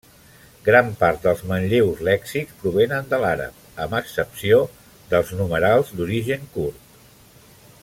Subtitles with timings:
[0.67, 4.65] Gran part dels manlleus lèxics provenen de l'àrab, amb excepció
[5.13, 6.99] dels numerals, d'origen kurd.